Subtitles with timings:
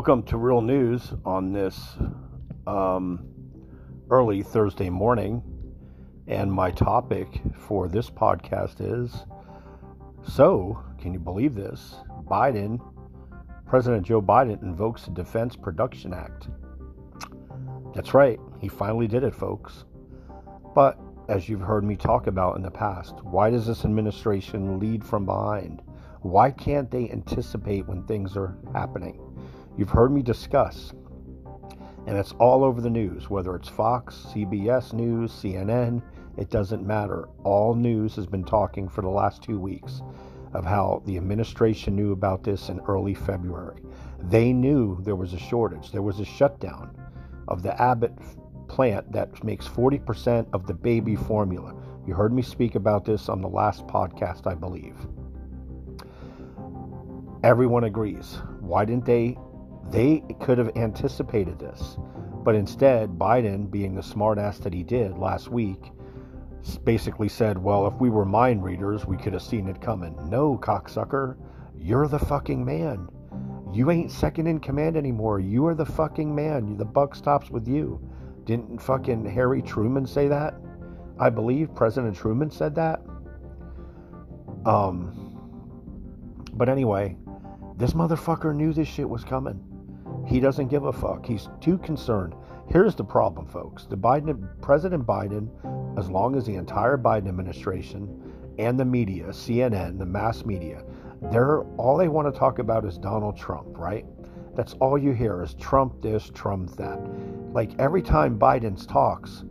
[0.00, 1.98] Welcome to Real News on this
[2.66, 3.22] um,
[4.08, 5.42] early Thursday morning.
[6.26, 9.26] And my topic for this podcast is
[10.26, 11.96] So, can you believe this?
[12.24, 12.80] Biden,
[13.66, 16.48] President Joe Biden invokes the Defense Production Act.
[17.94, 19.84] That's right, he finally did it, folks.
[20.74, 20.98] But
[21.28, 25.26] as you've heard me talk about in the past, why does this administration lead from
[25.26, 25.82] behind?
[26.22, 29.29] Why can't they anticipate when things are happening?
[29.76, 30.92] You've heard me discuss,
[32.06, 36.02] and it's all over the news, whether it's Fox, CBS News, CNN,
[36.36, 37.28] it doesn't matter.
[37.44, 40.02] All news has been talking for the last two weeks
[40.52, 43.82] of how the administration knew about this in early February.
[44.24, 46.96] They knew there was a shortage, there was a shutdown
[47.48, 48.14] of the Abbott
[48.68, 51.74] plant that makes 40% of the baby formula.
[52.06, 54.96] You heard me speak about this on the last podcast, I believe.
[57.42, 58.38] Everyone agrees.
[58.60, 59.36] Why didn't they
[59.90, 61.96] they could have anticipated this.
[62.42, 65.90] But instead, Biden, being the smartass that he did last week,
[66.84, 70.16] basically said, Well, if we were mind readers, we could have seen it coming.
[70.28, 71.36] No, cocksucker.
[71.76, 73.08] You're the fucking man.
[73.72, 75.38] You ain't second in command anymore.
[75.40, 76.76] You are the fucking man.
[76.76, 78.00] The buck stops with you.
[78.44, 80.54] Didn't fucking Harry Truman say that?
[81.18, 83.00] I believe President Truman said that.
[84.64, 85.38] Um,
[86.54, 87.16] but anyway,
[87.76, 89.62] this motherfucker knew this shit was coming.
[90.30, 91.26] He doesn't give a fuck.
[91.26, 92.36] He's too concerned.
[92.68, 93.86] Here's the problem, folks.
[93.86, 95.48] The Biden President Biden,
[95.98, 100.84] as long as the entire Biden administration and the media, CNN, the mass media,
[101.32, 104.06] they're all they want to talk about is Donald Trump, right?
[104.54, 107.00] That's all you hear is Trump this, Trump that.
[107.52, 109.42] Like every time Biden talks,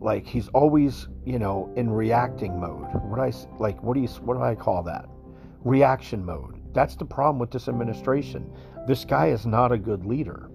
[0.00, 2.92] like he's always, you know, in reacting mode.
[3.04, 5.08] What I like what do you what do I call that?
[5.64, 6.53] Reaction mode.
[6.74, 8.52] That's the problem with this administration.
[8.86, 10.50] This guy is not a good leader.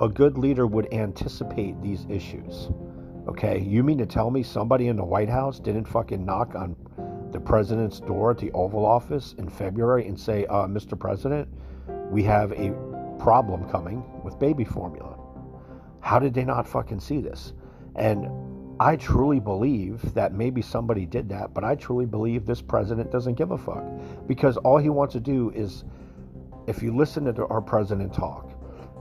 [0.00, 2.70] A good leader would anticipate these issues.
[3.28, 6.76] Okay, you mean to tell me somebody in the White House didn't fucking knock on
[7.32, 10.98] the president's door at the Oval Office in February and say, uh, Mr.
[10.98, 11.48] President,
[12.10, 12.70] we have a
[13.18, 15.18] problem coming with baby formula?
[16.00, 17.52] How did they not fucking see this?
[17.96, 18.28] And
[18.78, 23.34] I truly believe that maybe somebody did that, but I truly believe this president doesn't
[23.34, 23.84] give a fuck
[24.26, 25.84] because all he wants to do is
[26.66, 28.52] if you listen to our president talk,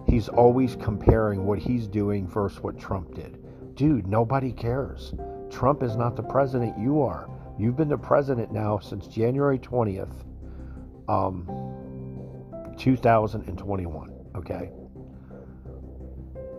[0.07, 3.37] he's always comparing what he's doing versus what Trump did.
[3.75, 5.13] Dude, nobody cares.
[5.49, 7.29] Trump is not the president, you are.
[7.57, 10.23] You've been the president now since January 20th,
[11.09, 11.47] um,
[12.77, 14.13] 2021.
[14.35, 14.69] Okay.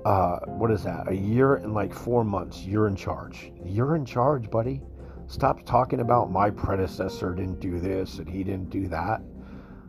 [0.07, 1.09] Uh, what is that?
[1.09, 2.65] A year and like four months.
[2.65, 3.51] You're in charge.
[3.65, 4.81] You're in charge, buddy.
[5.27, 9.21] Stop talking about my predecessor didn't do this and he didn't do that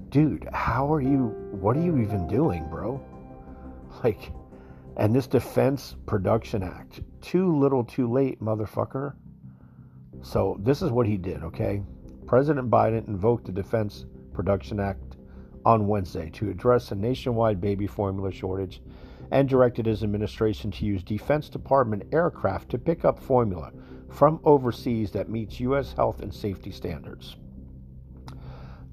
[0.09, 1.27] dude, how are you?
[1.51, 3.03] What are you even doing, bro?
[4.03, 4.31] Like,
[4.97, 9.15] and this Defense Production Act, too little, too late, motherfucker.
[10.21, 11.81] So, this is what he did, okay?
[12.27, 15.15] President Biden invoked the Defense Production Act
[15.65, 18.81] on Wednesday to address a nationwide baby formula shortage
[19.31, 23.71] and directed his administration to use Defense Department aircraft to pick up formula
[24.09, 25.93] from overseas that meets U.S.
[25.93, 27.35] health and safety standards.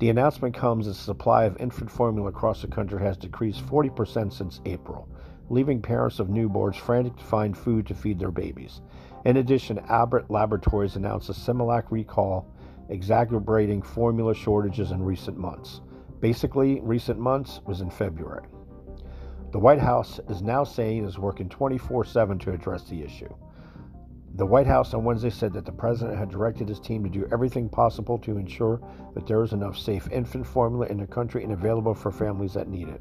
[0.01, 4.33] The announcement comes as the supply of infant formula across the country has decreased 40%
[4.33, 5.09] since April,
[5.49, 8.81] leaving parents of newborns frantic to find food to feed their babies.
[9.25, 12.53] In addition, Abbott Laboratories announced a Similac recall,
[12.89, 15.81] exacerbating formula shortages in recent months.
[16.21, 18.47] Basically, recent months was in February.
[19.55, 23.33] The White House is now saying it is working 24 7 to address the issue.
[24.35, 27.29] The White House on Wednesday said that the president had directed his team to do
[27.31, 28.81] everything possible to ensure
[29.15, 32.67] that there is enough safe infant formula in the country and available for families that
[32.67, 33.01] need it.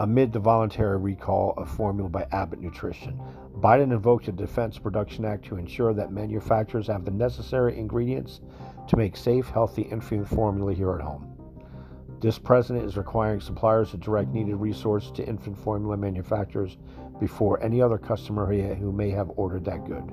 [0.00, 3.16] Amid the voluntary recall of formula by Abbott Nutrition,
[3.60, 8.40] Biden invoked the Defense Production Act to ensure that manufacturers have the necessary ingredients
[8.88, 11.33] to make safe, healthy infant formula here at home.
[12.24, 16.78] This president is requiring suppliers to direct needed resources to infant formula manufacturers
[17.20, 20.10] before any other customer who may have ordered that good,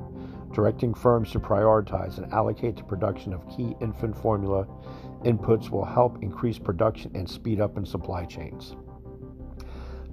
[0.52, 4.68] directing firms to prioritize and allocate the production of key infant formula
[5.24, 8.76] inputs will help increase production and speed up in supply chains.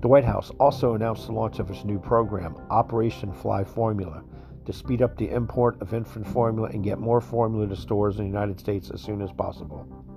[0.00, 4.22] The White House also announced the launch of its new program, Operation Fly Formula,
[4.66, 8.22] to speed up the import of infant formula and get more formula to stores in
[8.22, 10.07] the United States as soon as possible.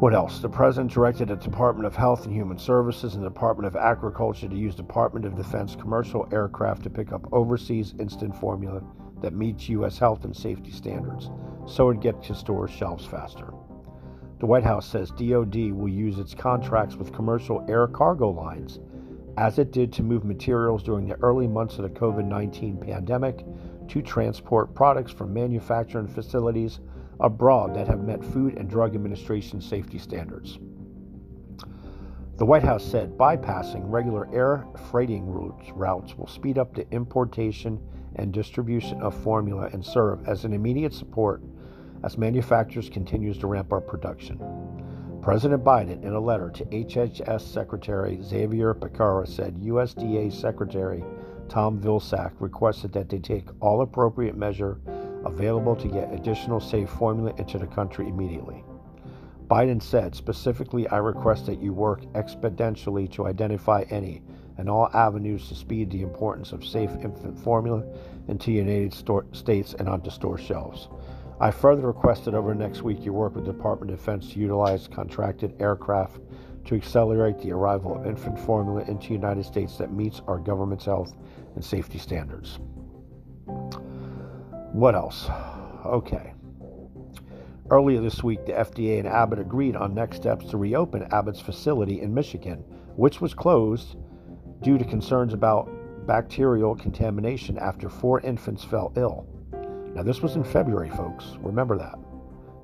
[0.00, 0.38] What else?
[0.38, 4.48] The President directed the Department of Health and Human Services and the Department of Agriculture
[4.48, 8.82] to use Department of Defense commercial aircraft to pick up overseas instant formula
[9.20, 9.98] that meets U.S.
[9.98, 11.28] health and safety standards
[11.66, 13.52] so it gets to store shelves faster.
[14.38, 18.80] The White House says DoD will use its contracts with commercial air cargo lines,
[19.36, 23.44] as it did to move materials during the early months of the COVID 19 pandemic,
[23.88, 26.80] to transport products from manufacturing facilities
[27.20, 30.58] abroad that have met Food and Drug Administration safety standards.
[32.36, 37.78] The White House said bypassing regular air freighting routes, will speed up the importation
[38.16, 41.42] and distribution of formula and serve as an immediate support
[42.02, 44.40] as manufacturers continues to ramp up production.
[45.20, 51.04] President Biden, in a letter to HHS Secretary Xavier Becerra, said USDA Secretary
[51.50, 54.80] Tom Vilsack requested that they take all appropriate measure
[55.24, 58.64] available to get additional safe formula into the country immediately.
[59.48, 64.22] Biden said, specifically, I request that you work exponentially to identify any
[64.58, 67.82] and all avenues to speed the importance of safe infant formula
[68.28, 68.94] into United
[69.32, 70.88] States and onto store shelves.
[71.40, 74.38] I further request that over next week you work with the Department of Defense to
[74.38, 76.20] utilize contracted aircraft
[76.66, 81.16] to accelerate the arrival of infant formula into United States that meets our government's health
[81.54, 82.58] and safety standards.
[84.72, 85.28] What else?
[85.84, 86.32] Okay.
[87.70, 92.00] Earlier this week, the FDA and Abbott agreed on next steps to reopen Abbott's facility
[92.00, 92.64] in Michigan,
[92.94, 93.96] which was closed
[94.62, 95.68] due to concerns about
[96.06, 99.26] bacterial contamination after four infants fell ill.
[99.94, 101.36] Now, this was in February, folks.
[101.40, 101.98] Remember that.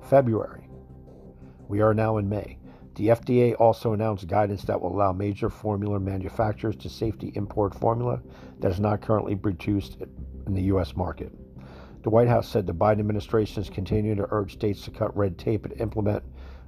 [0.09, 0.69] February.
[1.67, 2.57] We are now in May.
[2.95, 8.21] The FDA also announced guidance that will allow major formula manufacturers to safety import formula
[8.59, 9.97] that is not currently produced
[10.47, 10.95] in the U.S.
[10.95, 11.33] market.
[12.07, 15.37] The White House said the Biden administration is continuing to urge states to cut red
[15.37, 16.23] tape and implement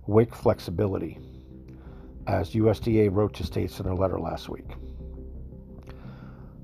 [0.06, 1.18] WIC flexibility,
[2.28, 4.68] as USDA wrote to states in a letter last week.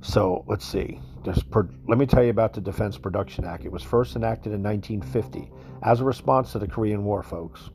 [0.02, 1.00] So let's see.
[1.52, 3.64] Per, let me tell you about the Defense Production Act.
[3.64, 5.50] It was first enacted in 1950
[5.84, 7.70] as a response to the Korean War, folks.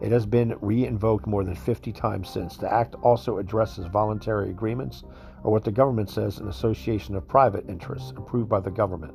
[0.00, 2.56] It has been re invoked more than 50 times since.
[2.56, 5.04] The Act also addresses voluntary agreements,
[5.44, 9.14] or what the government says, an association of private interests approved by the government.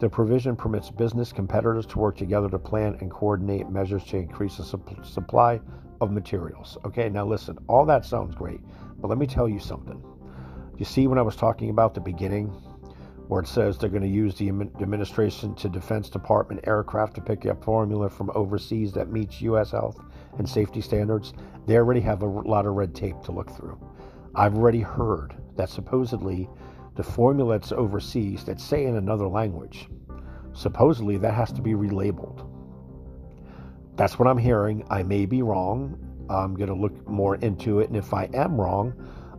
[0.00, 4.56] The provision permits business competitors to work together to plan and coordinate measures to increase
[4.56, 5.60] the supp- supply
[6.00, 6.78] of materials.
[6.86, 8.60] Okay, now listen, all that sounds great,
[8.98, 10.02] but let me tell you something.
[10.78, 12.46] You see, when I was talking about the beginning,
[13.28, 17.44] where it says they're going to use the administration to Defense Department aircraft to pick
[17.44, 19.70] up formula from overseas that meets U.S.
[19.70, 20.00] health
[20.38, 21.34] and safety standards,
[21.66, 23.78] they already have a lot of red tape to look through.
[24.34, 26.48] I've already heard that supposedly
[26.96, 29.88] the formulates overseas that say in another language.
[30.52, 32.46] Supposedly, that has to be relabeled.
[33.96, 34.84] That's what I'm hearing.
[34.90, 35.98] I may be wrong.
[36.28, 37.88] I'm going to look more into it.
[37.88, 38.94] And if I am wrong,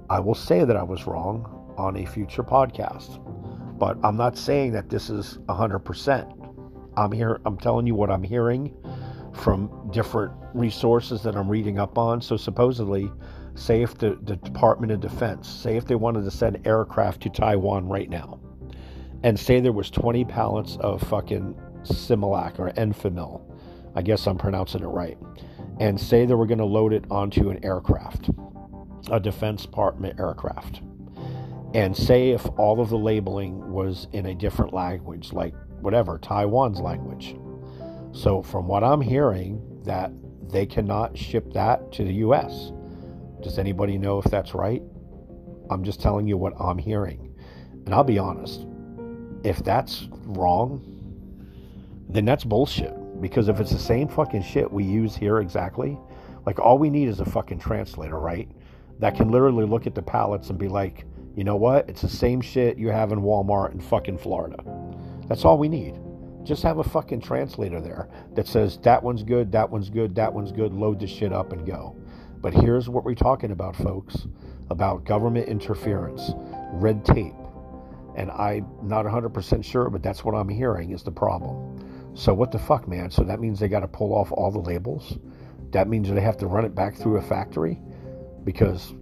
[0.09, 3.19] I will say that I was wrong on a future podcast.
[3.80, 6.38] But I'm not saying that this is 100%.
[6.97, 8.75] I'm here I'm telling you what I'm hearing
[9.33, 12.22] from different resources that I'm reading up on.
[12.22, 13.12] So supposedly
[13.56, 17.30] say if the, the Department of Defense, say if they wanted to send aircraft to
[17.30, 18.39] Taiwan right now,
[19.24, 23.42] and say there was 20 pallets of fucking Similac or Enfamil,
[23.95, 25.18] I guess I'm pronouncing it right,
[25.80, 28.30] and say they were going to load it onto an aircraft,
[29.11, 30.81] a Defense Department aircraft,
[31.73, 36.80] and say if all of the labeling was in a different language, like whatever, Taiwan's
[36.80, 37.35] language.
[38.13, 40.11] So from what I'm hearing, that
[40.49, 42.71] they cannot ship that to the U.S.
[43.41, 44.81] Does anybody know if that's right?
[45.69, 47.33] I'm just telling you what I'm hearing.
[47.85, 48.65] And I'll be honest,
[49.44, 50.85] if that's wrong,
[52.09, 52.94] then that's bullshit.
[53.21, 55.97] Because if it's the same fucking shit we use here exactly,
[56.45, 58.49] like all we need is a fucking translator, right?
[58.99, 61.89] That can literally look at the pallets and be like, you know what?
[61.89, 64.57] It's the same shit you have in Walmart in fucking Florida.
[65.27, 65.97] That's all we need.
[66.44, 70.33] Just have a fucking translator there that says that one's good, that one's good, that
[70.33, 71.95] one's good, load the shit up and go.
[72.42, 74.26] But here's what we're talking about, folks
[74.71, 76.31] about government interference,
[76.71, 77.36] red tape.
[78.16, 82.12] And I'm not 100% sure, but that's what I'm hearing is the problem.
[82.14, 83.12] So, what the fuck, man?
[83.12, 85.18] So, that means they got to pull off all the labels?
[85.71, 87.80] That means they have to run it back through a factory?
[88.44, 88.94] Because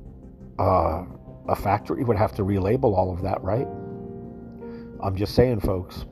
[0.59, 1.05] uh,
[1.47, 3.67] a factory would have to relabel all of that, right?
[5.01, 6.05] I'm just saying, folks.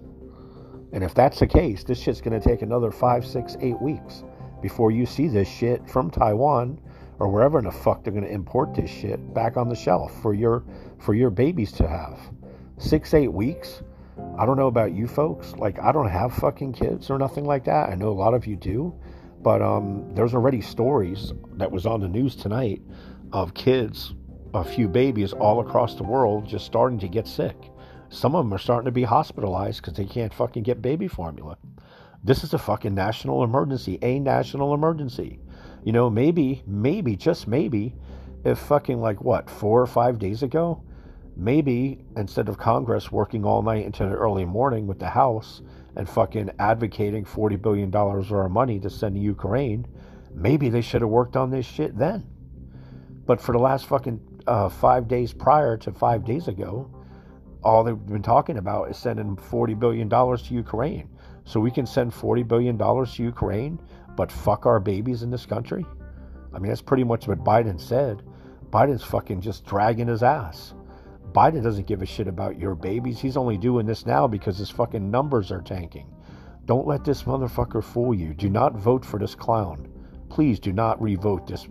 [0.94, 4.24] And if that's the case, this shit's going to take another five, six, eight weeks
[4.62, 6.79] before you see this shit from Taiwan
[7.20, 10.13] or wherever in the fuck they're going to import this shit back on the shelf
[10.22, 10.63] for your
[11.00, 12.20] for your babies to have.
[12.77, 13.82] Six eight weeks.
[14.38, 15.53] I don't know about you folks.
[15.53, 17.89] Like I don't have fucking kids or nothing like that.
[17.89, 18.96] I know a lot of you do,
[19.41, 22.82] but um, there's already stories that was on the news tonight
[23.34, 24.13] of kids,
[24.53, 27.56] a few babies all across the world just starting to get sick.
[28.09, 31.57] Some of them are starting to be hospitalized because they can't fucking get baby formula.
[32.23, 35.39] This is a fucking national emergency, a national emergency.
[35.83, 37.95] You know, maybe, maybe, just maybe,
[38.43, 40.81] if fucking like what, four or five days ago,
[41.35, 45.61] maybe instead of Congress working all night into the early morning with the House
[45.95, 49.85] and fucking advocating $40 billion of our money to send to Ukraine,
[50.33, 52.25] maybe they should have worked on this shit then.
[53.25, 56.89] But for the last fucking uh, five days prior to five days ago,
[57.67, 61.09] all they've been talking about is sending $40 billion to Ukraine.
[61.43, 63.77] So we can send $40 billion to Ukraine,
[64.15, 65.86] but fuck our babies in this country?
[66.53, 68.24] I mean, that's pretty much what Biden said.
[68.69, 70.75] Biden's fucking just dragging his ass.
[71.33, 73.19] Biden doesn't give a shit about your babies.
[73.19, 76.07] He's only doing this now because his fucking numbers are tanking.
[76.63, 78.33] Don't let this motherfucker fool you.
[78.33, 79.91] Do not vote for this clown.
[80.29, 81.67] Please do not revote this.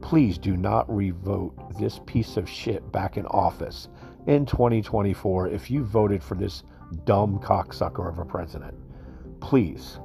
[0.00, 3.88] Please do not revote this piece of shit back in office
[4.26, 6.62] in 2024 if you voted for this
[7.04, 8.74] dumb cocksucker of a president.
[9.40, 9.98] Please.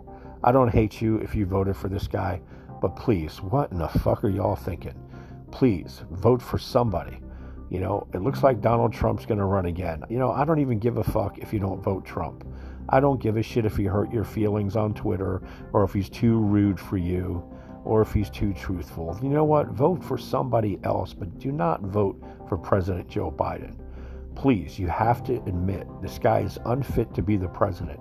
[0.43, 2.41] I don't hate you if you voted for this guy,
[2.81, 4.95] but please, what in the fuck are y'all thinking?
[5.51, 7.19] Please vote for somebody.
[7.69, 10.03] You know, it looks like Donald Trump's going to run again.
[10.09, 12.45] You know, I don't even give a fuck if you don't vote Trump.
[12.89, 15.41] I don't give a shit if he hurt your feelings on Twitter
[15.71, 17.43] or if he's too rude for you
[17.85, 19.17] or if he's too truthful.
[19.23, 19.67] You know what?
[19.69, 23.77] Vote for somebody else, but do not vote for President Joe Biden.
[24.35, 27.99] Please, you have to admit this guy is unfit to be the president.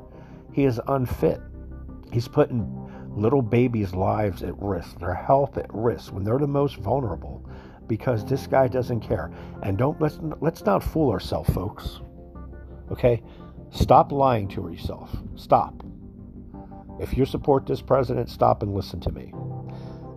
[0.52, 1.40] He is unfit.
[2.10, 2.68] He's putting
[3.14, 7.48] little babies' lives at risk, their health at risk when they're the most vulnerable
[7.86, 9.32] because this guy doesn't care.
[9.62, 12.00] And don't let's let's not fool ourselves, folks.
[12.90, 13.22] Okay?
[13.70, 15.14] Stop lying to yourself.
[15.34, 15.82] Stop.
[17.00, 19.32] If you support this president, stop and listen to me.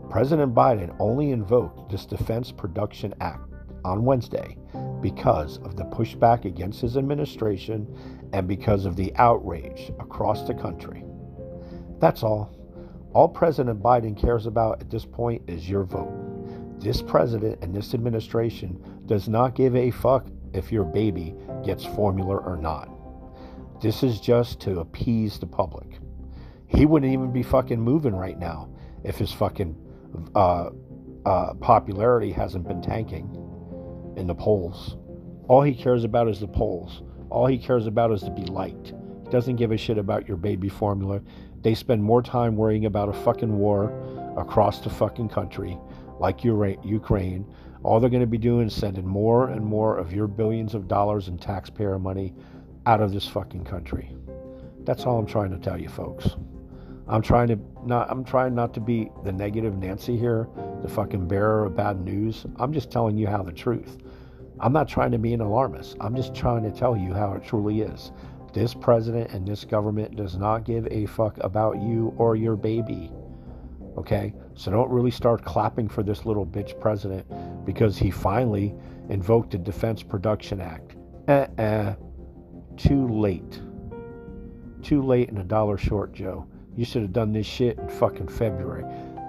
[0.09, 3.49] President Biden only invoked this Defense Production Act
[3.83, 4.57] on Wednesday
[5.05, 7.87] because of the pushback against his administration
[8.33, 11.03] and because of the outrage across the country.
[11.99, 12.49] That's all.
[13.13, 16.79] All President Biden cares about at this point is your vote.
[16.79, 22.37] This president and this administration does not give a fuck if your baby gets formula
[22.37, 22.89] or not.
[23.83, 25.99] This is just to appease the public.
[26.65, 28.69] He wouldn't even be fucking moving right now
[29.03, 29.77] if his fucking
[30.33, 30.71] uh,
[31.27, 33.44] uh, popularity hasn't been tanking
[34.15, 34.97] in the polls.
[35.47, 37.01] All he cares about is the polls.
[37.29, 38.93] All he cares about is to be liked.
[39.23, 41.21] He doesn't give a shit about your baby formula.
[41.61, 43.91] They spend more time worrying about a fucking war
[44.37, 45.77] across the fucking country
[46.19, 47.45] like Ukraine,
[47.83, 50.87] all they're going to be doing is sending more and more of your billions of
[50.87, 52.33] dollars in taxpayer money
[52.85, 54.15] out of this fucking country.
[54.83, 56.35] That's all I'm trying to tell you, folks.
[57.07, 60.47] I'm trying to not I'm trying not to be the negative Nancy here,
[60.81, 62.45] the fucking bearer of bad news.
[62.57, 63.97] I'm just telling you how the truth.
[64.59, 65.97] I'm not trying to be an alarmist.
[65.99, 68.11] I'm just trying to tell you how it truly is.
[68.53, 73.11] This president and this government does not give a fuck about you or your baby.
[73.97, 74.33] Okay?
[74.55, 77.25] So don't really start clapping for this little bitch president
[77.65, 78.73] because he finally
[79.09, 80.95] invoked the Defense Production Act.
[81.27, 81.95] Uh uh.
[82.77, 83.61] Too late.
[84.81, 86.47] Too late and a dollar short, Joe.
[86.75, 88.83] You should have done this shit in fucking February.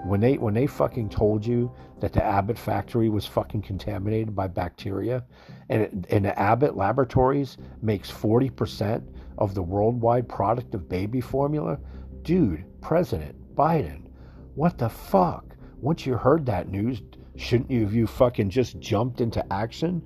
[0.05, 4.47] When they when they fucking told you that the Abbott factory was fucking contaminated by
[4.47, 5.25] bacteria,
[5.69, 9.03] and and the Abbott Laboratories makes forty percent
[9.37, 11.79] of the worldwide product of baby formula,
[12.21, 14.07] dude, President Biden,
[14.55, 15.55] what the fuck?
[15.79, 17.01] Once you heard that news,
[17.35, 20.01] shouldn't you have you fucking just jumped into action?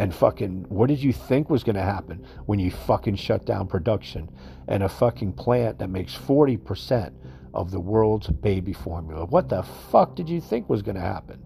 [0.00, 3.66] And fucking, what did you think was going to happen when you fucking shut down
[3.66, 4.30] production
[4.66, 7.12] and a fucking plant that makes 40%
[7.52, 9.26] of the world's baby formula?
[9.26, 11.42] What the fuck did you think was going to happen?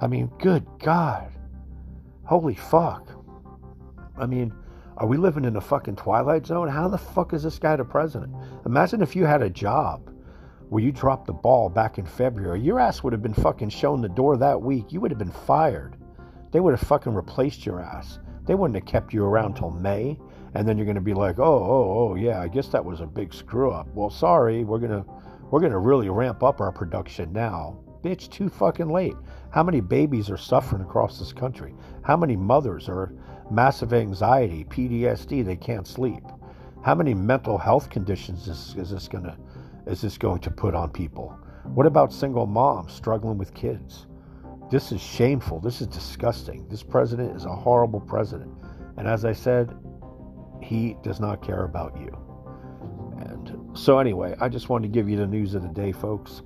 [0.00, 1.32] I mean, good God.
[2.22, 3.10] Holy fuck.
[4.16, 4.54] I mean,
[4.98, 6.68] are we living in a fucking twilight zone?
[6.68, 8.32] How the fuck is this guy the president?
[8.64, 10.08] Imagine if you had a job
[10.68, 14.02] where you dropped the ball back in February, your ass would have been fucking shown
[14.02, 14.92] the door that week.
[14.92, 15.96] You would have been fired.
[16.52, 18.18] They would have fucking replaced your ass.
[18.46, 20.18] They wouldn't have kept you around till May.
[20.54, 23.00] And then you're going to be like, oh, oh, oh, yeah, I guess that was
[23.00, 23.88] a big screw up.
[23.94, 25.04] Well, sorry, we're going to
[25.50, 27.78] we're going to really ramp up our production now.
[28.02, 29.14] Bitch, too fucking late.
[29.50, 31.74] How many babies are suffering across this country?
[32.02, 33.12] How many mothers are
[33.50, 36.22] massive anxiety, PTSD, they can't sleep?
[36.82, 39.36] How many mental health conditions is, is this going to
[39.86, 41.38] is this going to put on people?
[41.64, 44.06] What about single moms struggling with kids?
[44.68, 45.60] This is shameful.
[45.60, 46.66] This is disgusting.
[46.68, 48.52] This president is a horrible president.
[48.96, 49.72] And as I said,
[50.60, 52.16] he does not care about you.
[53.20, 56.42] And so, anyway, I just wanted to give you the news of the day, folks.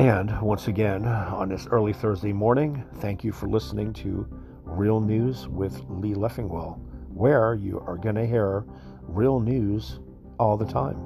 [0.00, 4.26] And once again, on this early Thursday morning, thank you for listening to
[4.64, 6.80] Real News with Lee Leffingwell,
[7.12, 8.64] where you are going to hear
[9.02, 10.00] real news
[10.38, 10.96] all the time.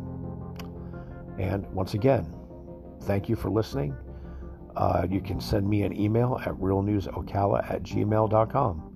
[1.39, 2.33] And once again,
[3.03, 3.95] thank you for listening.
[4.77, 8.91] Uh, you can send me an email at realnewsocala at gmail.com.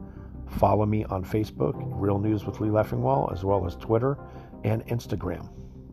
[0.58, 4.18] Follow me on Facebook, Real News with Lee Leffingwell, as well as Twitter
[4.64, 5.48] and Instagram.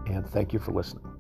[0.08, 1.15] And thank you for listening.